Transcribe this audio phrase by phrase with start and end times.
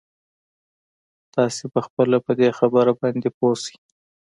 [1.33, 3.75] تاسې به خپله په دې خبره باندې پوه شئ.